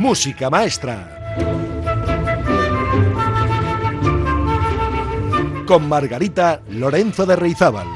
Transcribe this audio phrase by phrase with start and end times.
[0.00, 1.36] Música Maestra.
[5.66, 7.86] Con Margarita Lorenzo de Reizábal.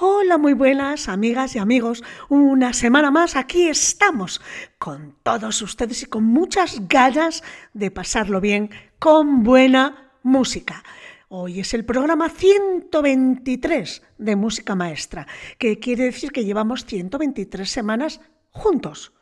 [0.00, 2.04] Hola, muy buenas amigas y amigos.
[2.28, 4.42] Una semana más aquí estamos
[4.76, 7.42] con todos ustedes y con muchas ganas
[7.72, 10.84] de pasarlo bien con buena música.
[11.28, 15.26] Hoy es el programa 123 de Música Maestra,
[15.58, 19.14] que quiere decir que llevamos 123 semanas juntos.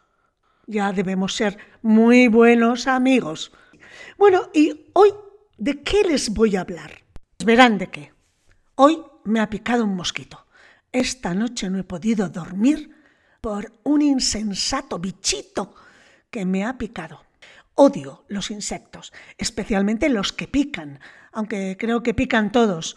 [0.66, 3.52] Ya debemos ser muy buenos amigos.
[4.18, 5.10] Bueno, y hoy,
[5.58, 7.04] ¿de qué les voy a hablar?
[7.44, 8.12] Verán de qué.
[8.74, 10.46] Hoy me ha picado un mosquito.
[10.90, 12.96] Esta noche no he podido dormir
[13.40, 15.74] por un insensato bichito
[16.30, 17.24] que me ha picado.
[17.74, 21.00] Odio los insectos, especialmente los que pican,
[21.32, 22.96] aunque creo que pican todos.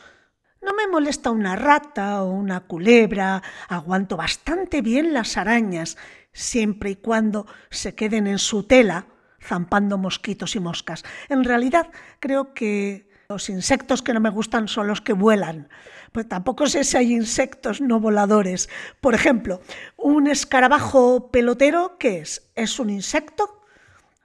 [0.62, 5.98] No me molesta una rata o una culebra, aguanto bastante bien las arañas,
[6.34, 9.08] siempre y cuando se queden en su tela,
[9.42, 11.04] zampando mosquitos y moscas.
[11.30, 15.70] En realidad creo que los insectos que no me gustan son los que vuelan.
[16.12, 18.70] Pues tampoco sé si hay insectos no voladores.
[19.02, 19.62] Por ejemplo,
[19.98, 22.52] un escarabajo pelotero, ¿qué es?
[22.56, 23.62] ¿Es un insecto?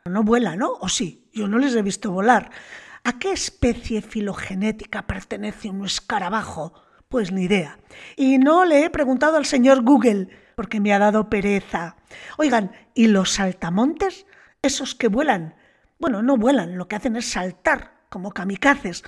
[0.05, 0.73] No vuela, ¿no?
[0.81, 1.29] ¿O sí?
[1.33, 2.51] Yo no les he visto volar.
[3.03, 6.75] ¿A qué especie filogenética pertenece un escarabajo?
[7.09, 7.79] Pues ni idea.
[8.17, 11.97] Y no le he preguntado al señor Google, porque me ha dado pereza.
[12.37, 14.27] Oigan, ¿y los saltamontes?
[14.61, 15.55] Esos que vuelan.
[15.99, 19.03] Bueno, no vuelan, lo que hacen es saltar, como kamikazes.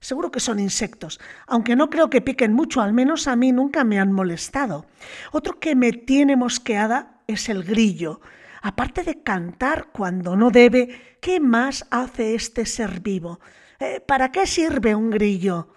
[0.00, 3.84] Seguro que son insectos, aunque no creo que piquen mucho, al menos a mí nunca
[3.84, 4.86] me han molestado.
[5.32, 8.20] Otro que me tiene mosqueada es el grillo.
[8.62, 13.40] Aparte de cantar cuando no debe, ¿qué más hace este ser vivo?
[13.78, 15.68] Eh, ¿Para qué sirve un grillo?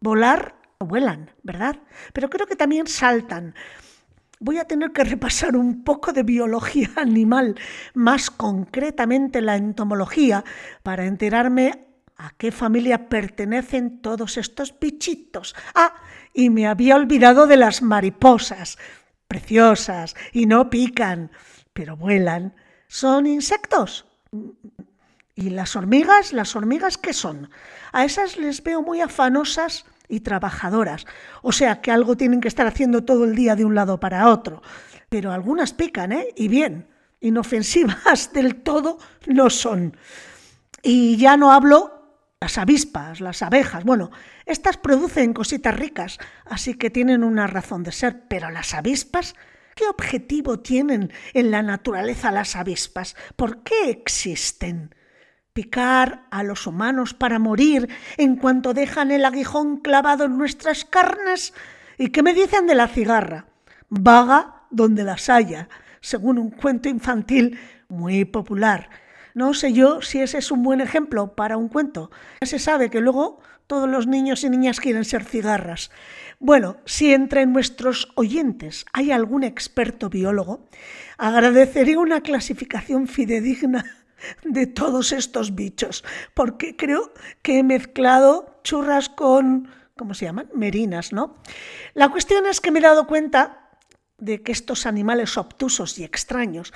[0.00, 1.78] Volar, vuelan, ¿verdad?
[2.12, 3.54] Pero creo que también saltan.
[4.40, 7.54] Voy a tener que repasar un poco de biología animal,
[7.94, 10.44] más concretamente la entomología,
[10.82, 11.86] para enterarme
[12.16, 15.54] a qué familia pertenecen todos estos bichitos.
[15.74, 15.94] Ah,
[16.32, 18.78] y me había olvidado de las mariposas,
[19.28, 21.30] preciosas y no pican
[21.74, 22.54] pero vuelan,
[22.88, 24.06] son insectos.
[25.34, 26.32] ¿Y las hormigas?
[26.32, 27.50] ¿Las hormigas qué son?
[27.92, 31.06] A esas les veo muy afanosas y trabajadoras,
[31.42, 34.28] o sea que algo tienen que estar haciendo todo el día de un lado para
[34.28, 34.62] otro.
[35.08, 36.28] Pero algunas pican, ¿eh?
[36.36, 36.88] Y bien,
[37.20, 39.96] inofensivas del todo no son.
[40.82, 41.94] Y ya no hablo
[42.40, 43.84] las avispas, las abejas.
[43.84, 44.10] Bueno,
[44.44, 49.34] estas producen cositas ricas, así que tienen una razón de ser, pero las avispas
[49.74, 53.16] ¿Qué objetivo tienen en la naturaleza las avispas?
[53.34, 54.94] ¿Por qué existen?
[55.52, 61.54] ¿Picar a los humanos para morir en cuanto dejan el aguijón clavado en nuestras carnes?
[61.98, 63.46] ¿Y qué me dicen de la cigarra?
[63.88, 65.68] Vaga donde las haya,
[66.00, 67.58] según un cuento infantil
[67.88, 68.90] muy popular.
[69.34, 72.12] No sé yo si ese es un buen ejemplo para un cuento.
[72.42, 75.90] Se sabe que luego todos los niños y niñas quieren ser cigarras.
[76.38, 80.66] Bueno, si entre nuestros oyentes hay algún experto biólogo,
[81.16, 83.84] agradecería una clasificación fidedigna
[84.44, 86.04] de todos estos bichos,
[86.34, 90.48] porque creo que he mezclado churras con, ¿cómo se llaman?
[90.54, 91.36] Merinas, ¿no?
[91.94, 93.70] La cuestión es que me he dado cuenta
[94.18, 96.72] de que estos animales obtusos y extraños,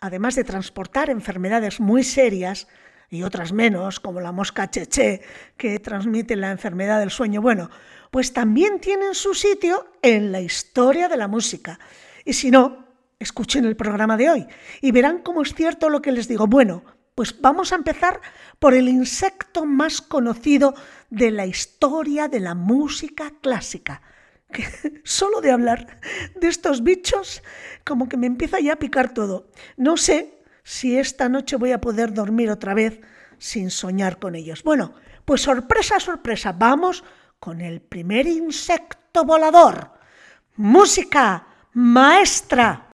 [0.00, 2.68] además de transportar enfermedades muy serias,
[3.10, 5.22] y otras menos, como la mosca cheche,
[5.56, 7.70] que transmite la enfermedad del sueño, bueno,
[8.10, 11.78] pues también tienen su sitio en la historia de la música.
[12.24, 12.86] Y si no,
[13.18, 14.46] escuchen el programa de hoy
[14.80, 16.46] y verán cómo es cierto lo que les digo.
[16.46, 16.84] Bueno,
[17.14, 18.20] pues vamos a empezar
[18.58, 20.74] por el insecto más conocido
[21.10, 24.02] de la historia de la música clásica.
[25.04, 25.98] solo de hablar
[26.36, 27.42] de estos bichos,
[27.84, 29.50] como que me empieza ya a picar todo.
[29.76, 30.35] No sé
[30.66, 33.00] si esta noche voy a poder dormir otra vez
[33.38, 34.64] sin soñar con ellos.
[34.64, 37.04] Bueno, pues sorpresa, sorpresa, vamos
[37.38, 39.92] con el primer insecto volador.
[40.56, 42.90] Música maestra.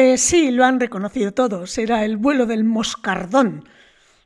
[0.00, 1.76] Pues sí, lo han reconocido todos.
[1.76, 3.68] Era el vuelo del moscardón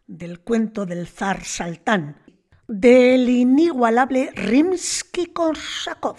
[0.06, 2.16] del cuento del zar Saltán,
[2.68, 6.16] del inigualable Rimsky-Korsakov.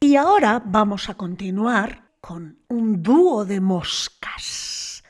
[0.00, 5.04] Y ahora vamos a continuar con un dúo de moscas.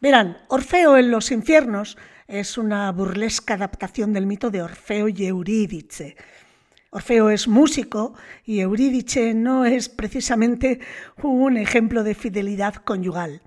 [0.00, 6.14] Verán, Orfeo en los infiernos es una burlesca adaptación del mito de Orfeo y Eurídice,
[6.94, 8.12] Orfeo es músico
[8.44, 10.78] y Eurídice no es precisamente
[11.22, 13.40] un ejemplo de fidelidad conyugal.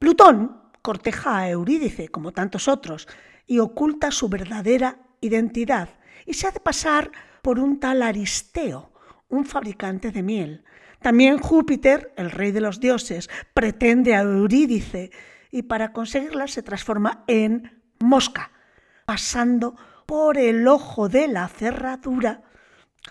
[0.00, 3.06] Plutón corteja a Eurídice, como tantos otros,
[3.46, 5.90] y oculta su verdadera identidad
[6.26, 8.90] y se hace pasar por un tal Aristeo,
[9.28, 10.64] un fabricante de miel.
[11.00, 15.12] También Júpiter, el rey de los dioses, pretende a Eurídice
[15.52, 18.50] y para conseguirla se transforma en mosca,
[19.04, 19.89] pasando por
[20.38, 22.42] el ojo de la cerradura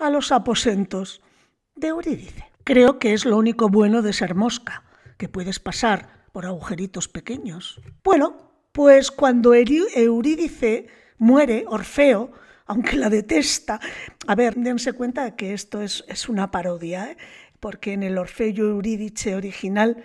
[0.02, 1.22] a los aposentos
[1.76, 2.44] de Eurídice.
[2.66, 4.84] Creo que es lo único bueno de ser mosca,
[5.18, 7.82] que puedes pasar por agujeritos pequeños.
[8.04, 10.88] Bueno, pues cuando Eurídice
[11.18, 12.32] muere, Orfeo,
[12.66, 13.80] aunque la detesta,
[14.28, 17.18] a ver, dense cuenta que esto es, es una parodia, ¿eh?
[17.62, 20.04] porque en el Orfeo Eurídice original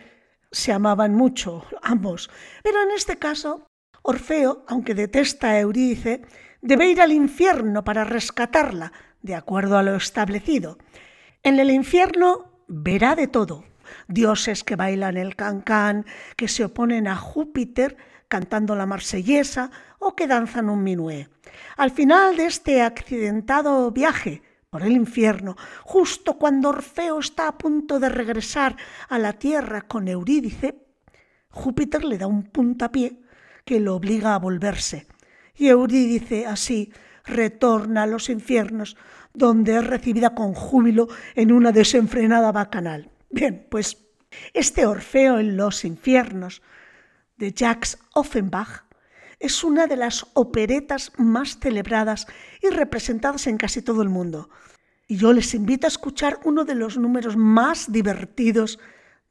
[0.53, 2.31] se amaban mucho ambos,
[2.63, 3.67] pero en este caso
[4.03, 6.23] Orfeo, aunque detesta a Eurídice,
[6.65, 10.79] debe ir al infierno para rescatarla, de acuerdo a lo establecido.
[11.43, 13.65] En el infierno verá de todo.
[14.09, 16.07] Dioses que bailan el cancán,
[16.37, 21.29] que se oponen a Júpiter cantando la marsellesa o que danzan un minué.
[21.77, 28.01] Al final de este accidentado viaje por el infierno, justo cuando Orfeo está a punto
[28.01, 28.77] de regresar
[29.11, 30.79] a la tierra con Eurídice,
[31.51, 33.21] Júpiter le da un puntapié
[33.67, 35.07] que lo obliga a volverse
[35.57, 36.93] y Eurídice así
[37.25, 38.97] retorna a los infiernos,
[39.33, 43.11] donde es recibida con júbilo en una desenfrenada bacanal.
[43.31, 43.99] Bien, pues
[44.53, 46.63] este Orfeo en los infiernos
[47.37, 48.85] de Jacques Offenbach
[49.41, 52.27] es una de las operetas más celebradas
[52.63, 54.49] y representadas en casi todo el mundo.
[55.07, 58.79] Y yo les invito a escuchar uno de los números más divertidos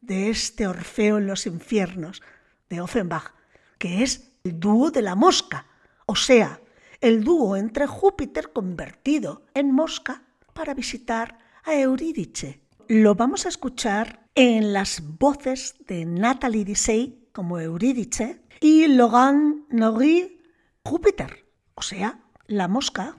[0.02, 2.22] de este Orfeo en los infiernos
[2.70, 3.34] de Offenbach,
[3.78, 5.66] que es el dúo de la mosca
[6.06, 6.62] o sea,
[7.02, 12.62] el dúo entre Júpiter convertido en mosca para visitar a Eurídice.
[12.88, 20.42] Lo vamos a escuchar en las voces de Nathalie Dissey como Eurídice y Logan Nogui
[20.86, 21.46] Júpiter,
[21.76, 23.18] o sea, la mosca.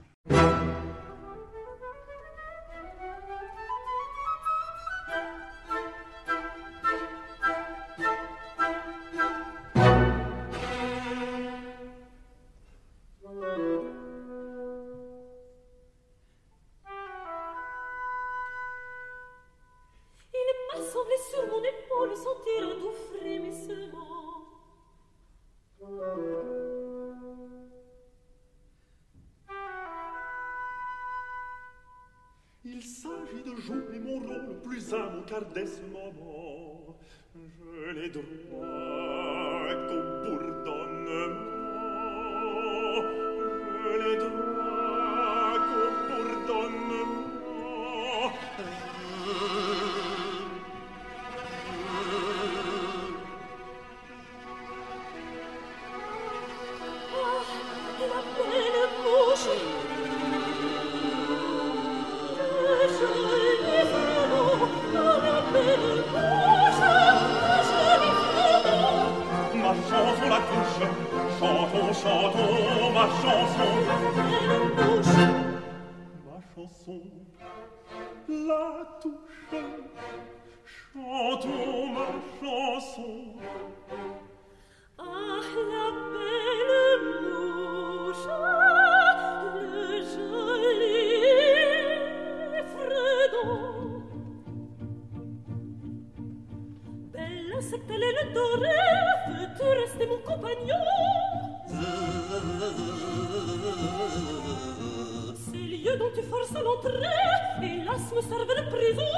[107.63, 109.13] hélas, me servent le prison.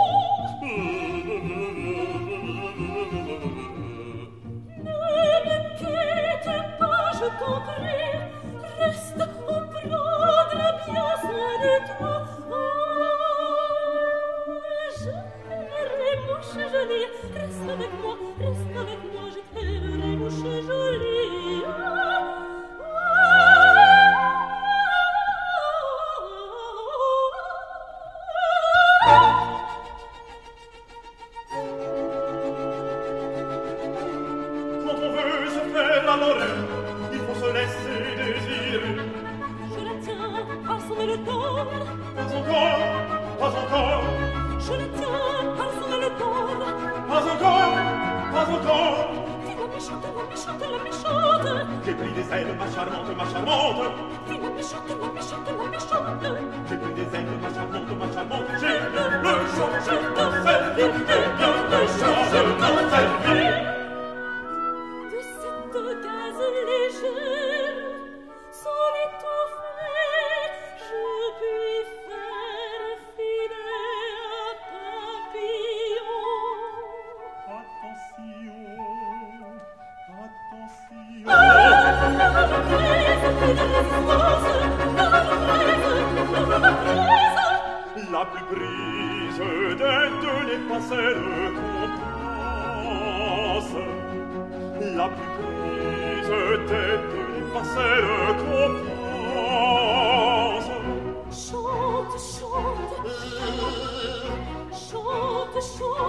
[4.78, 4.96] Ne
[5.46, 8.16] me quitte pas, je t'en prie,
[8.80, 12.16] reste on prendra bien soin de toi.
[12.50, 12.56] Oh,
[15.00, 15.14] je
[15.48, 18.16] n'irai, mon chevalier, reste avec moi,
[105.60, 106.07] 说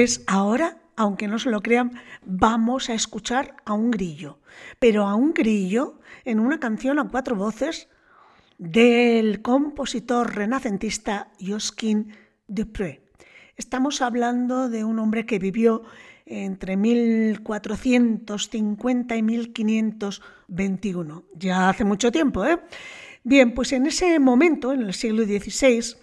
[0.00, 1.92] Pues ahora, aunque no se lo crean,
[2.24, 4.38] vamos a escuchar a un grillo,
[4.78, 7.86] pero a un grillo en una canción a cuatro voces
[8.56, 12.14] del compositor renacentista Josquin
[12.48, 13.02] Dupré.
[13.56, 15.82] Estamos hablando de un hombre que vivió
[16.24, 22.46] entre 1450 y 1521, ya hace mucho tiempo.
[22.46, 22.58] ¿eh?
[23.22, 25.94] Bien, pues en ese momento, en el siglo XVI,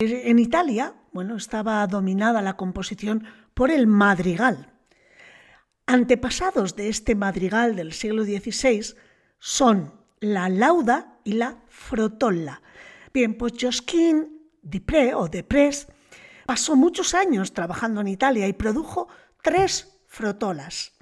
[0.00, 3.24] en Italia bueno, estaba dominada la composición
[3.54, 4.72] por el madrigal.
[5.86, 8.94] Antepasados de este madrigal del siglo XVI
[9.38, 12.60] son la lauda y la frotolla.
[13.12, 15.88] Bien, pues Josquin Dupré o Deprez
[16.46, 19.08] pasó muchos años trabajando en Italia y produjo
[19.42, 20.92] tres frotolas,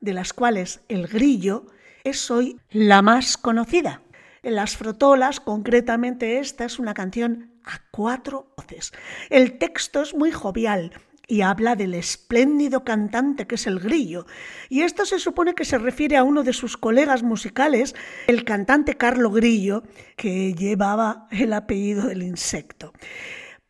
[0.00, 1.66] de las cuales el grillo
[2.04, 4.02] es hoy la más conocida.
[4.42, 8.92] En las frotolas, concretamente esta es una canción a cuatro voces.
[9.30, 10.92] El texto es muy jovial
[11.28, 14.26] y habla del espléndido cantante que es el grillo.
[14.68, 17.94] Y esto se supone que se refiere a uno de sus colegas musicales,
[18.26, 19.82] el cantante Carlo Grillo,
[20.16, 22.92] que llevaba el apellido del insecto.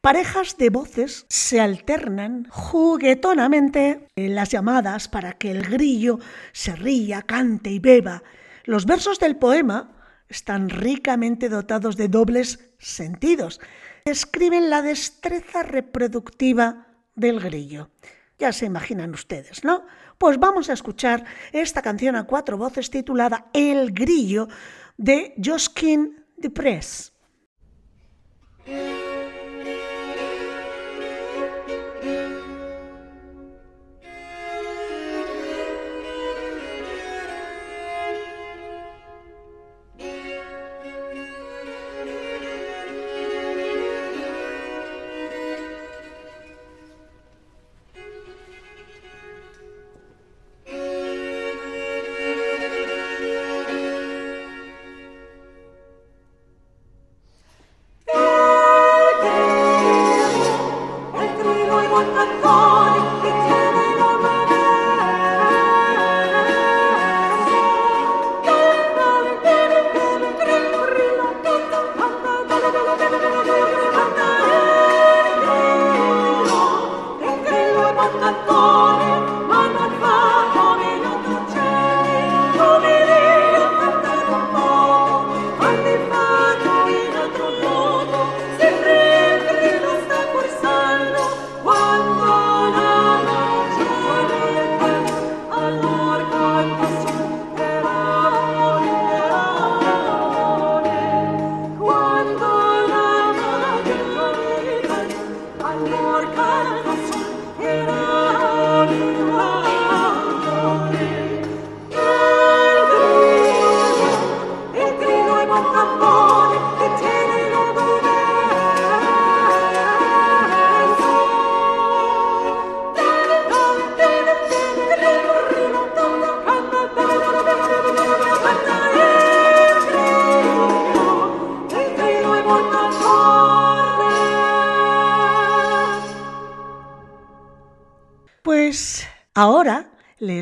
[0.01, 6.19] Parejas de voces se alternan juguetonamente en las llamadas para que el grillo
[6.51, 8.25] se ría, cante y beba.
[8.65, 9.93] Los versos del poema
[10.29, 13.61] están ricamente dotados de dobles sentidos.
[14.05, 17.91] Describen la destreza reproductiva del grillo.
[18.39, 19.85] Ya se imaginan ustedes, ¿no?
[20.19, 24.49] Pues vamos a escuchar esta canción a cuatro voces titulada El grillo
[24.97, 26.51] de Josquin de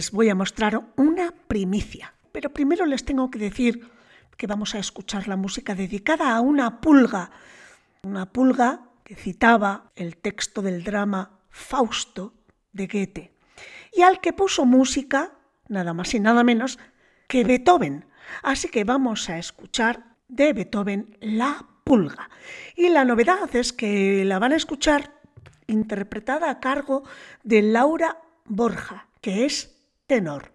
[0.00, 3.86] les voy a mostrar una primicia, pero primero les tengo que decir
[4.38, 7.30] que vamos a escuchar la música dedicada a una pulga,
[8.02, 12.32] una pulga que citaba el texto del drama Fausto
[12.72, 13.34] de Goethe
[13.92, 15.32] y al que puso música
[15.68, 16.78] nada más y nada menos
[17.28, 18.06] que Beethoven.
[18.42, 22.30] Así que vamos a escuchar de Beethoven La Pulga.
[22.74, 25.12] Y la novedad es que la van a escuchar
[25.66, 27.02] interpretada a cargo
[27.42, 29.76] de Laura Borja, que es
[30.10, 30.50] tenor.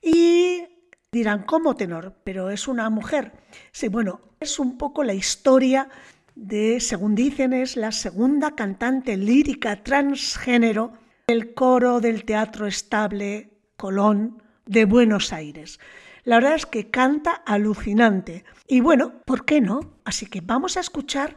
[0.00, 0.64] Y
[1.12, 2.14] dirán, ¿cómo tenor?
[2.24, 3.32] Pero es una mujer.
[3.70, 5.90] Sí, bueno, es un poco la historia
[6.34, 10.94] de, según dicen, es la segunda cantante lírica transgénero
[11.26, 15.78] del coro del Teatro Estable Colón de Buenos Aires.
[16.24, 18.46] La verdad es que canta alucinante.
[18.66, 19.98] Y bueno, ¿por qué no?
[20.06, 21.36] Así que vamos a escuchar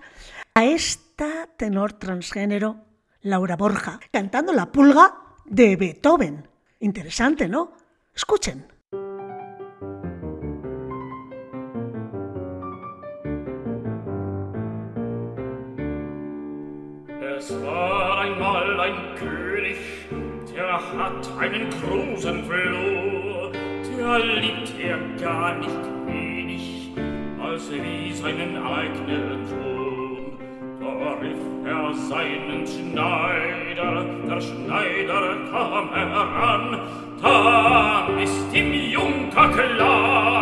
[0.54, 2.86] a esta tenor transgénero,
[3.20, 6.49] Laura Borja, cantando La Pulga de Beethoven.
[6.82, 7.74] Interesante, ¿no?
[8.16, 8.64] Escuchen.
[17.38, 19.78] Es war einmal ein König,
[20.54, 23.52] der hat einen großen Floh,
[23.98, 26.92] der liebt er gar nicht wenig,
[27.42, 29.79] als wie seinen eigenen Sohn.
[31.22, 36.80] rief er seinen Schneider, der Schneider kam heran,
[37.22, 40.39] da ist im Junker klar,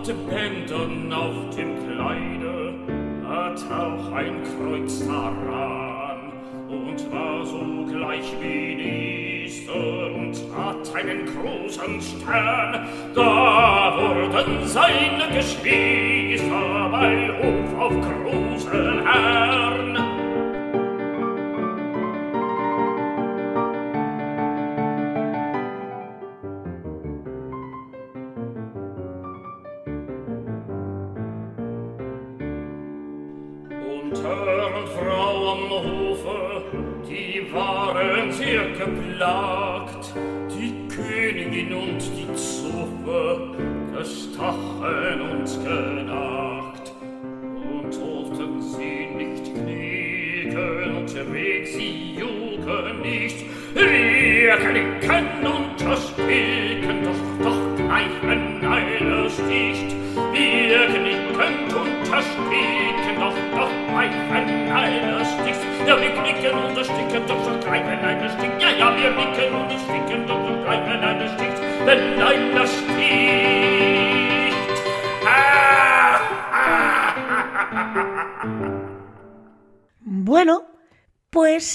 [0.00, 2.72] hatte Bändern auf dem Kleide,
[3.28, 6.32] hat auch ein Kreuz daran
[6.70, 12.88] und war so gleich wie Easter und hat einen großen Stern.
[13.14, 19.69] Da wurden seine Geschwister bei Hof auf großen Herrn.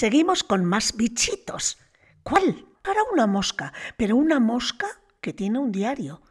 [0.06, 1.78] Seguimos con más bichitos.
[2.22, 2.64] ¿Cuál?
[2.84, 4.86] Ahora una mosca, pero una mosca
[5.20, 6.22] que tiene un diario.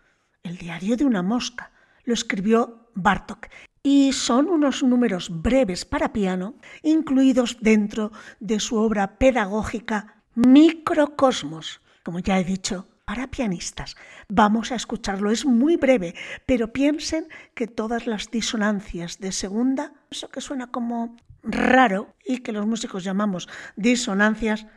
[0.43, 1.73] El diario de una mosca.
[2.05, 3.47] Lo escribió Bartok.
[3.83, 11.81] Y son unos números breves para piano, incluidos dentro de su obra pedagógica Microcosmos.
[12.01, 13.97] Como ya he dicho, para pianistas.
[14.29, 20.29] Vamos a escucharlo, es muy breve, pero piensen que todas las disonancias de segunda, eso
[20.29, 24.67] que suena como raro y que los músicos llamamos disonancias,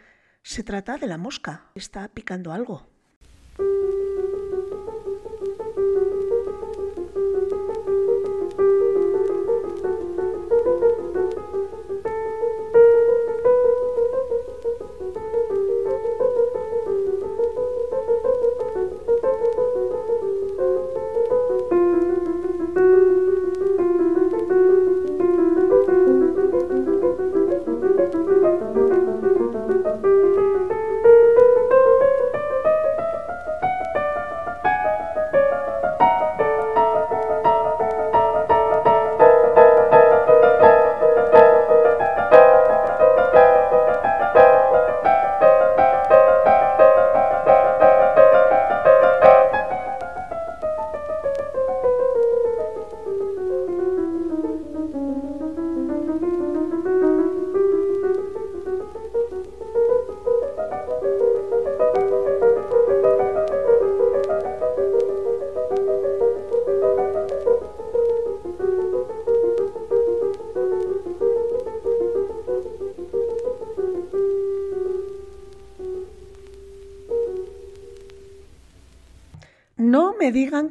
[0.43, 2.88] se trata de la mosca, está picando algo.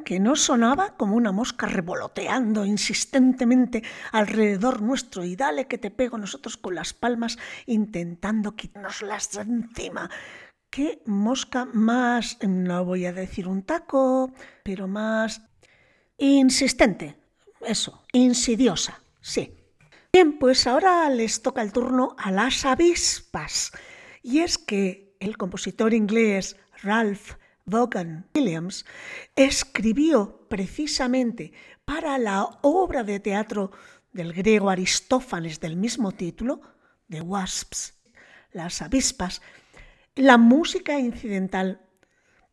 [0.08, 6.18] Que no sonaba como una mosca revoloteando insistentemente alrededor nuestro y dale que te pego
[6.18, 10.10] nosotros con las palmas intentando quitarnoslas de encima.
[10.70, 14.32] ¿Qué mosca más, no voy a decir un taco,
[14.64, 15.42] pero más
[16.18, 17.18] insistente?
[17.60, 19.58] Eso, insidiosa, sí.
[20.14, 23.74] Bien, pues ahora les toca el turno a las avispas.
[24.24, 27.34] Y es que el compositor inglés Ralph
[27.68, 28.86] Vaughan Williams
[29.36, 31.54] escribió precisamente
[31.86, 33.72] para la obra de teatro
[34.14, 36.62] del griego Aristófanes del mismo título,
[37.10, 37.94] The Wasps,
[38.52, 39.42] las avispas,
[40.16, 41.82] la música incidental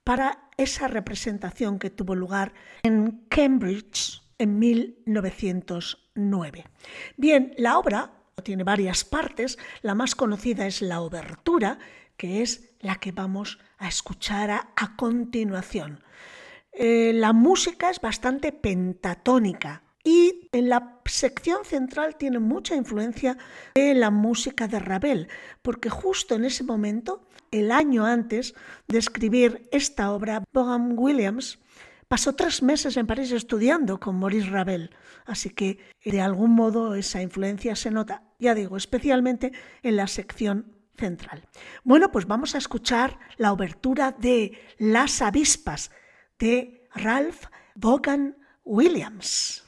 [0.02, 6.64] para esa representación que tuvo lugar en Cambridge en 1909.
[7.16, 11.78] Bien, la obra tiene varias partes, la más conocida es la obertura,
[12.16, 16.02] que es la que vamos a escuchar a, continuación.
[16.72, 23.38] Eh, la música es bastante pentatónica y en la sección central tiene mucha influencia
[23.74, 25.28] de la música de Ravel,
[25.62, 28.54] porque justo en ese momento, el año antes
[28.86, 31.58] de escribir esta obra, Vaughan Williams
[32.06, 34.90] pasó tres meses en París estudiando con Maurice Ravel,
[35.24, 40.73] así que de algún modo esa influencia se nota, ya digo, especialmente en la sección
[40.96, 41.48] central.
[41.82, 45.90] Bueno, pues vamos a escuchar la obertura de Las avispas
[46.38, 49.64] de Ralph Vaughan Williams.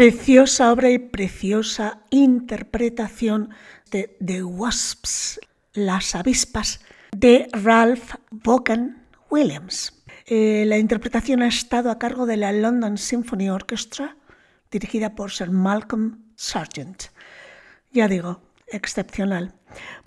[0.00, 3.50] Preciosa obra y preciosa interpretación
[3.90, 5.38] de The Wasps,
[5.74, 6.80] las avispas,
[7.14, 10.02] de Ralph Vaughan Williams.
[10.24, 14.16] Eh, la interpretación ha estado a cargo de la London Symphony Orchestra,
[14.70, 17.02] dirigida por Sir Malcolm Sargent.
[17.92, 19.52] Ya digo, excepcional.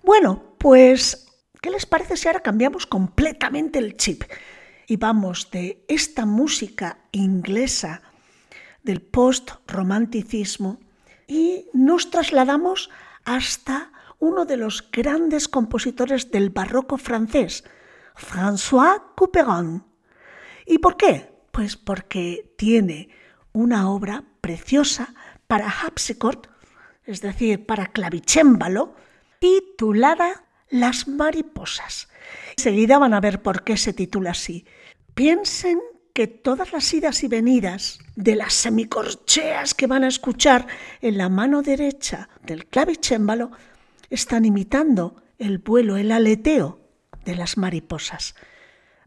[0.01, 1.27] Bueno, pues,
[1.61, 4.23] ¿qué les parece si ahora cambiamos completamente el chip
[4.87, 8.01] y vamos de esta música inglesa
[8.83, 10.79] del post-romanticismo
[11.27, 12.89] y nos trasladamos
[13.25, 17.63] hasta uno de los grandes compositores del barroco francés,
[18.15, 19.83] François Couperin.
[20.65, 21.29] ¿Y por qué?
[21.51, 23.09] Pues porque tiene
[23.51, 25.13] una obra preciosa
[25.47, 26.47] para harpsichord,
[27.05, 28.95] es decir, para clavicémbalo,
[29.39, 32.07] titulada Las mariposas.
[32.57, 34.65] Enseguida van a ver por qué se titula así.
[35.13, 35.79] Piensen
[36.13, 40.67] que todas las idas y venidas de las semicorcheas que van a escuchar
[41.01, 43.51] en la mano derecha del clavicémbalo
[44.09, 46.79] están imitando el vuelo, el aleteo
[47.25, 48.35] de las mariposas.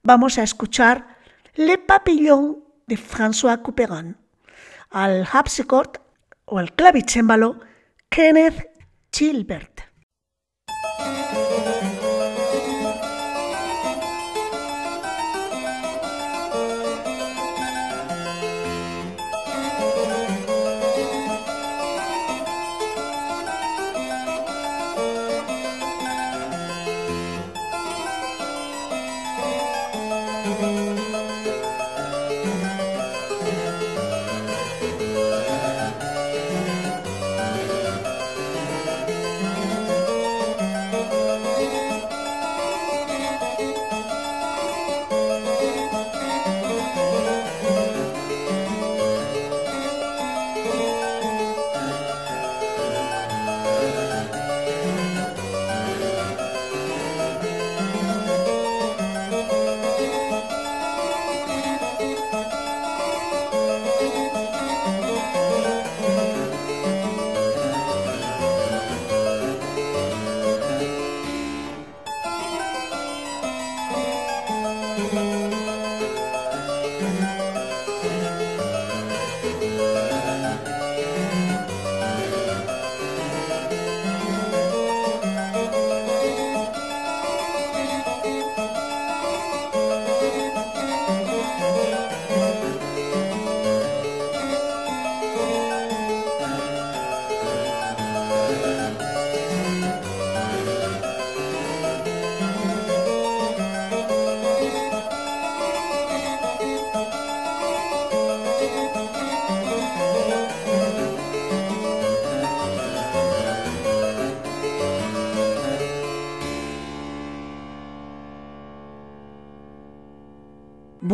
[0.03, 1.17] Vamos a escuchar
[1.55, 4.17] Le Papillon de François Couperin,
[4.91, 5.99] al harpsichord
[6.45, 7.61] o al clavicémbalo
[8.09, 8.69] Kenneth
[9.13, 9.86] Gilbert.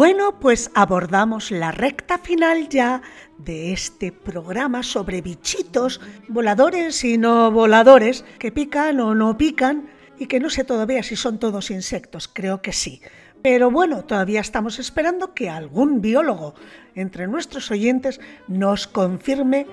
[0.05, 3.03] Bueno, pues abordamos la recta final ya
[3.39, 9.89] de este programa sobre bichitos, voladores y no voladores, que pican o no pican
[10.19, 13.01] y que no sé todavía si son todos insectos, creo que sí.
[13.43, 16.57] Pero bueno, todavía estamos esperando que algún biólogo
[16.97, 19.69] entre nuestros oyentes nos confirme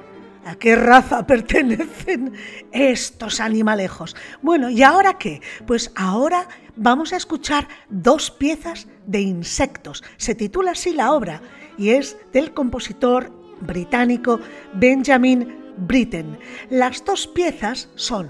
[0.46, 2.34] ¿A qué raza pertenecen
[2.72, 4.16] estos animalejos?
[4.42, 5.42] Bueno, ¿y ahora qué?
[5.68, 10.03] Pues ahora vamos a escuchar dos piezas de insectos.
[10.18, 11.41] Se titula así la obra
[11.78, 13.32] y es del compositor
[13.62, 14.39] británico
[14.74, 16.38] Benjamin Britten.
[16.70, 18.30] Las dos piezas son,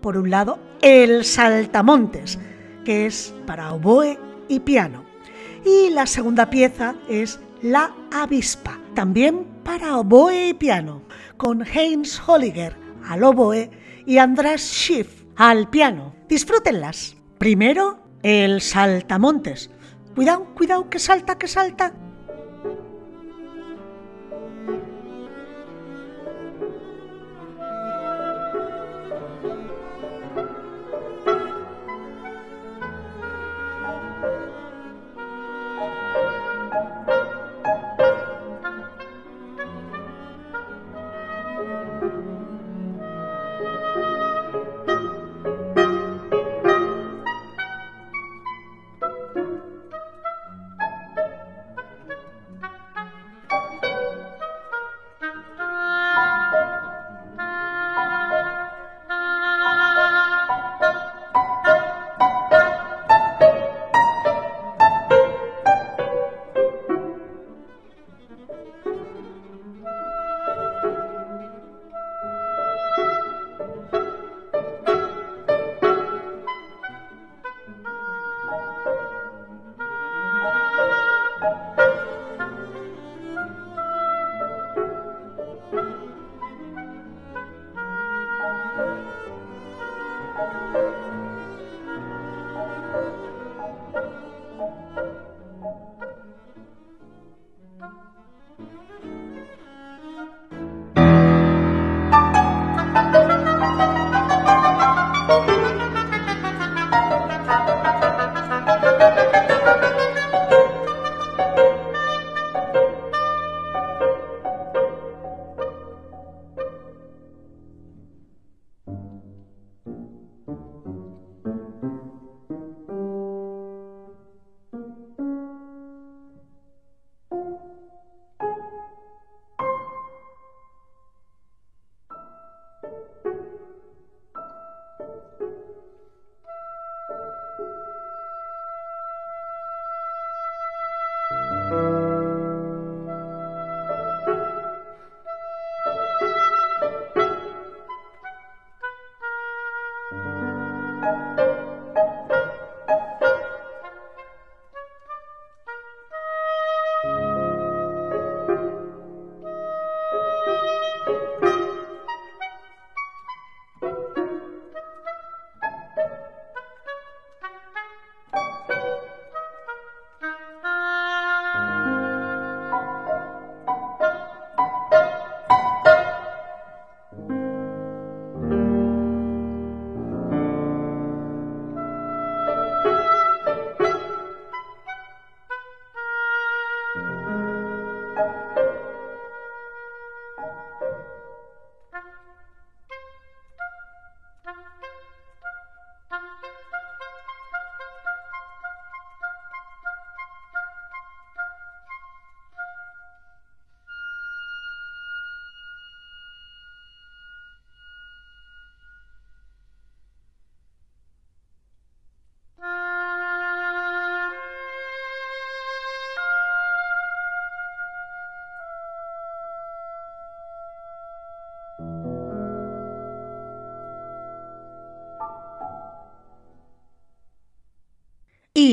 [0.00, 2.38] por un lado, El Saltamontes,
[2.84, 4.18] que es para oboe
[4.48, 5.04] y piano,
[5.64, 11.02] y la segunda pieza es La Avispa, también para oboe y piano
[11.36, 12.76] con Heinz Holliger
[13.06, 13.70] al oboe
[14.06, 16.14] y András Schiff al piano.
[16.28, 17.16] Disfrútenlas.
[17.38, 19.70] Primero, el saltamontes.
[20.18, 21.92] Cuidado, cuidado, que salta, que salta.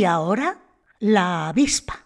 [0.05, 0.57] Ahora
[0.99, 2.04] la avispa.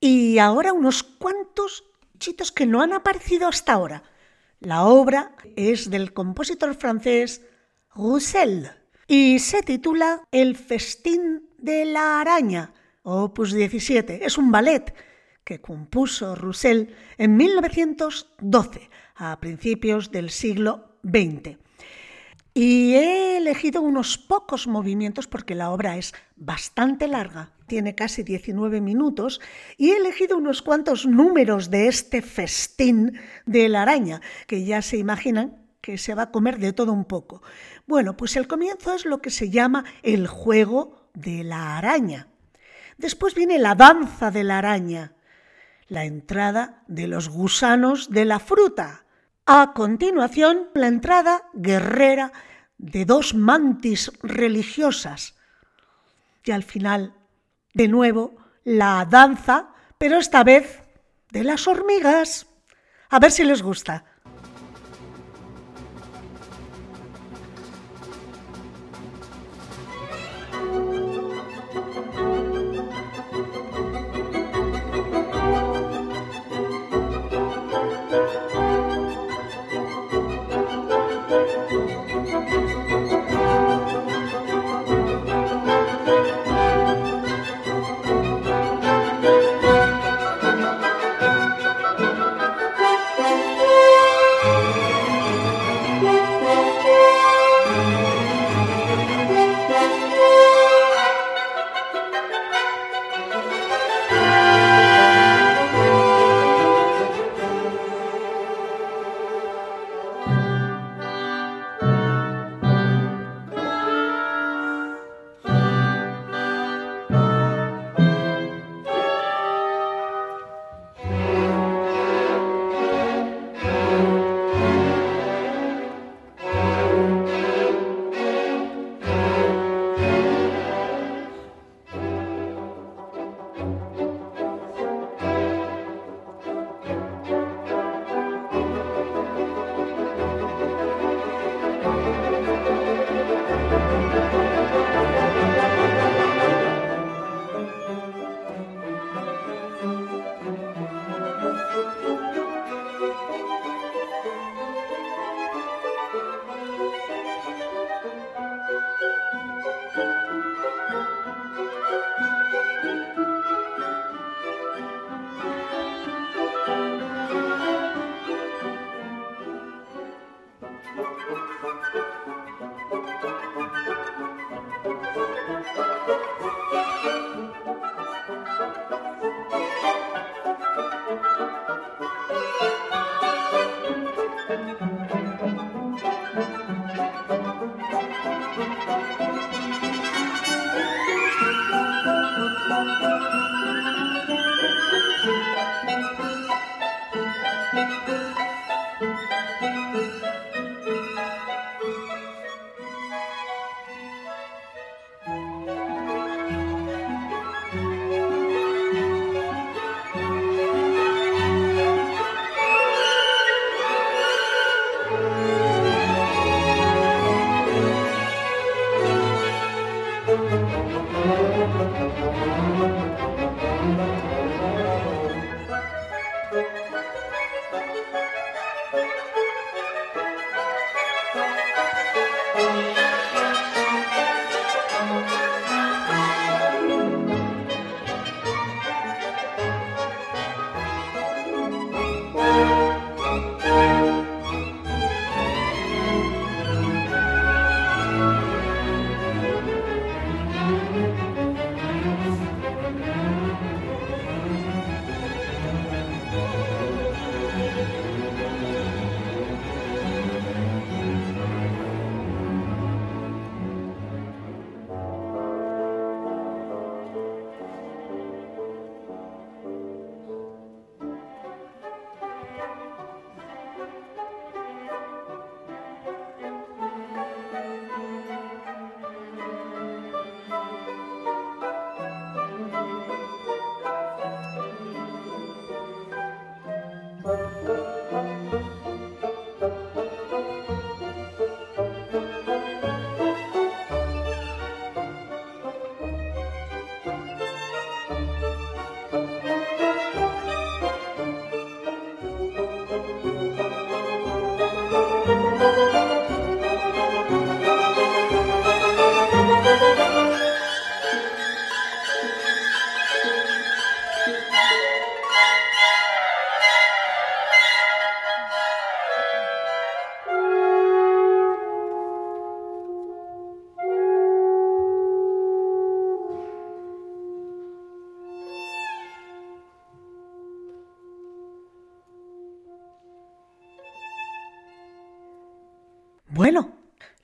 [0.00, 1.84] Y ahora unos cuantos
[2.18, 4.02] chitos que no han aparecido hasta ahora.
[4.60, 7.42] La obra es del compositor francés
[7.94, 8.70] Roussel
[9.06, 12.72] y se titula El festín de la araña,
[13.06, 14.26] opus 17.
[14.26, 14.92] Es un ballet
[15.44, 21.56] que compuso Roussel en 1912, a principios del siglo XX.
[22.52, 28.80] Y he elegido unos pocos movimientos porque la obra es bastante larga, tiene casi 19
[28.80, 29.40] minutos,
[29.76, 34.96] y he elegido unos cuantos números de este festín de la araña, que ya se
[34.96, 37.42] imaginan que se va a comer de todo un poco.
[37.86, 42.26] Bueno, pues el comienzo es lo que se llama el juego de la araña.
[42.98, 45.12] Después viene la danza de la araña,
[45.88, 49.04] la entrada de los gusanos de la fruta,
[49.44, 52.32] a continuación, la entrada guerrera
[52.78, 55.36] de dos mantis religiosas.
[56.44, 57.14] Y al final,
[57.74, 59.68] de nuevo, la danza,
[59.98, 60.82] pero esta vez
[61.30, 62.46] de las hormigas.
[63.08, 64.04] A ver si les gusta.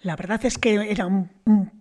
[0.03, 1.31] La verdad es que era un,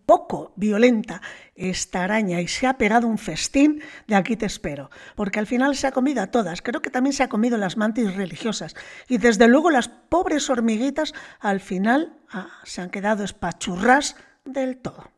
[0.06, 1.22] poco violenta
[1.56, 5.76] esta araña y se ha pegado un festín de aquí te espero, porque al final
[5.76, 6.62] se ha comido a todas.
[6.62, 8.76] Creo que también se ha comido las mantis religiosas
[9.08, 15.12] y desde luego las pobres hormiguitas al final ah, se han quedado espachurras del todo.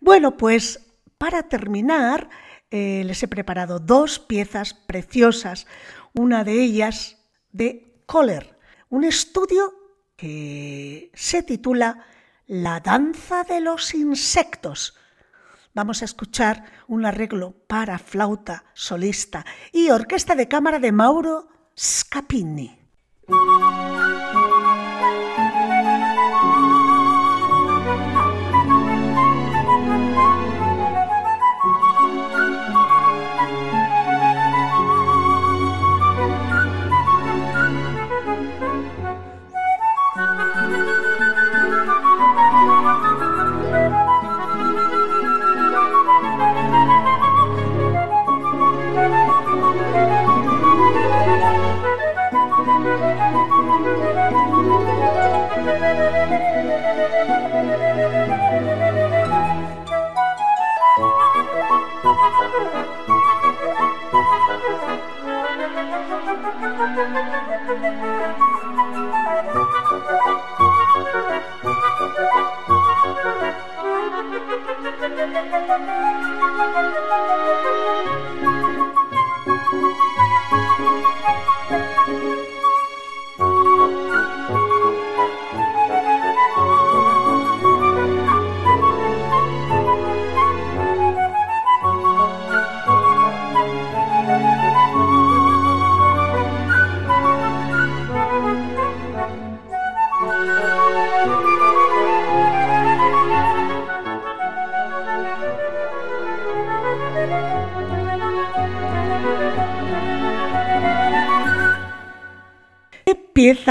[0.00, 0.80] Bueno, pues
[1.18, 2.30] para terminar
[2.70, 5.66] eh, les he preparado dos piezas preciosas,
[6.14, 7.18] una de ellas
[7.50, 8.56] de Kohler,
[8.88, 9.74] un estudio
[10.16, 12.06] que se titula
[12.52, 14.94] la danza de los insectos.
[15.72, 22.78] Vamos a escuchar un arreglo para flauta solista y orquesta de cámara de Mauro Scapini.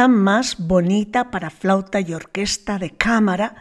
[0.08, 3.56] Más bonita para flauta y orquesta de cámara,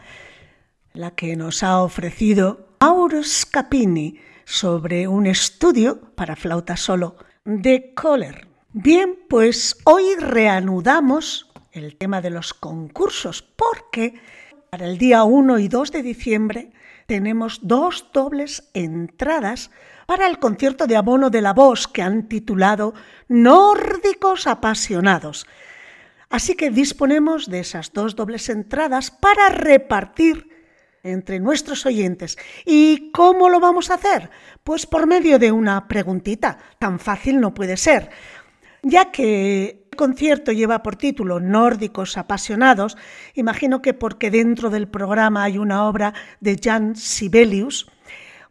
[0.93, 7.15] la que nos ha ofrecido Mauro Scapini sobre un estudio para flauta solo
[7.45, 8.47] de Kohler.
[8.73, 14.15] Bien, pues hoy reanudamos el tema de los concursos porque
[14.69, 16.71] para el día 1 y 2 de diciembre
[17.05, 19.71] tenemos dos dobles entradas
[20.05, 22.93] para el concierto de abono de la voz que han titulado
[23.27, 25.45] Nórdicos apasionados
[26.31, 30.47] Así que disponemos de esas dos dobles entradas para repartir
[31.03, 32.37] entre nuestros oyentes.
[32.65, 34.29] ¿Y cómo lo vamos a hacer?
[34.63, 36.57] Pues por medio de una preguntita.
[36.79, 38.09] Tan fácil no puede ser.
[38.81, 42.97] Ya que el concierto lleva por título Nórdicos apasionados,
[43.35, 47.91] imagino que porque dentro del programa hay una obra de Jan Sibelius,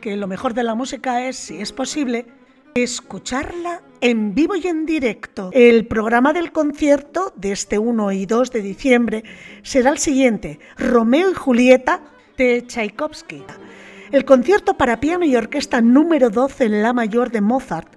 [0.00, 2.24] que lo mejor de la música es, si es posible,
[2.74, 5.50] escucharla en vivo y en directo.
[5.52, 9.24] El programa del concierto de este 1 y 2 de diciembre
[9.62, 12.02] será el siguiente, Romeo y Julieta
[12.36, 13.44] de Tchaikovsky.
[14.12, 17.88] El concierto para piano y orquesta número 12 en La Mayor de Mozart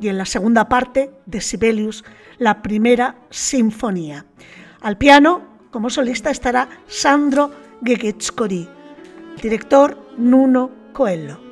[0.00, 2.04] y en la segunda parte de Sibelius,
[2.38, 4.26] la primera sinfonía.
[4.80, 7.50] Al piano, como solista, estará Sandro
[7.84, 8.68] Gegetscori,
[9.42, 11.48] director Nuno Coelho.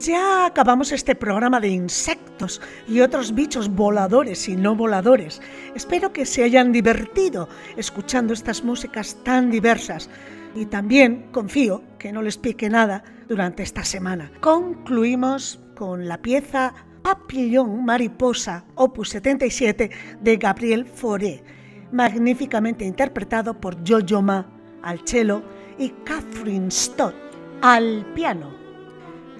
[0.00, 5.42] Ya acabamos este programa de insectos y otros bichos voladores y no voladores.
[5.74, 10.08] Espero que se hayan divertido escuchando estas músicas tan diversas
[10.54, 14.30] y también confío que no les pique nada durante esta semana.
[14.40, 16.74] Concluimos con la pieza
[17.08, 19.90] Papillon Mariposa, opus 77
[20.20, 21.42] de Gabriel Fauré,
[21.90, 24.44] magníficamente interpretado por Jojo Ma
[24.82, 25.42] al cello
[25.78, 27.14] y Catherine Stott
[27.62, 28.50] al piano.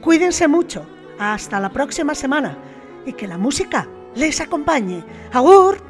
[0.01, 0.87] Cuídense mucho,
[1.19, 2.57] hasta la próxima semana
[3.05, 5.05] y que la música les acompañe.
[5.35, 5.88] ¡Agur!